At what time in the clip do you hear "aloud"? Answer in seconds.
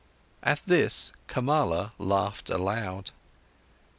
2.49-3.11